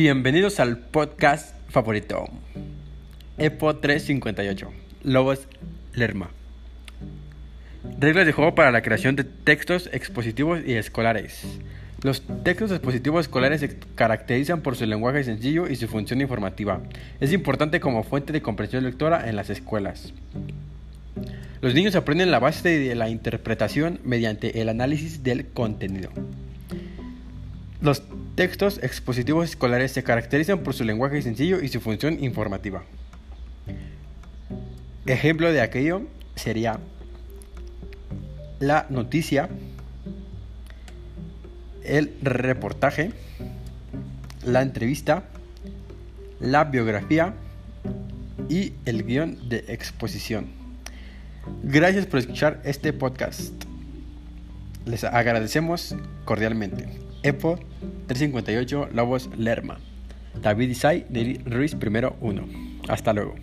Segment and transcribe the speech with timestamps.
[0.00, 2.26] Bienvenidos al podcast favorito.
[3.36, 4.70] EPO 358.
[5.02, 5.48] Lobos
[5.92, 6.30] Lerma.
[7.98, 11.42] Reglas de juego para la creación de textos expositivos y escolares.
[12.04, 16.80] Los textos expositivos escolares se caracterizan por su lenguaje sencillo y su función informativa.
[17.18, 20.14] Es importante como fuente de comprensión lectora en las escuelas.
[21.60, 26.10] Los niños aprenden la base de la interpretación mediante el análisis del contenido.
[27.80, 28.02] Los
[28.34, 32.82] textos expositivos escolares se caracterizan por su lenguaje sencillo y su función informativa.
[35.06, 36.02] Ejemplo de aquello
[36.34, 36.80] sería
[38.58, 39.48] la noticia,
[41.84, 43.12] el reportaje,
[44.44, 45.24] la entrevista,
[46.40, 47.34] la biografía
[48.48, 50.46] y el guion de exposición.
[51.62, 53.67] Gracias por escuchar este podcast.
[54.88, 56.88] Les agradecemos cordialmente.
[57.22, 57.58] EPO
[58.06, 59.80] 358 Lobos Lerma.
[60.40, 61.04] David Isai
[61.44, 62.48] Ruiz primero 1.
[62.88, 63.34] Hasta luego.